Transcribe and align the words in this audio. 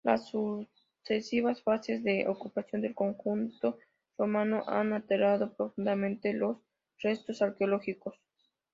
Las 0.03 0.31
sucesivas 0.31 1.61
fases 1.61 2.03
de 2.03 2.27
ocupación 2.27 2.81
del 2.81 2.95
conjunto 2.95 3.77
romano 4.17 4.63
han 4.65 4.93
alterado 4.93 5.53
profundamente 5.53 6.33
los 6.33 6.57
restos 7.03 7.43
arqueológicos. 7.43 8.15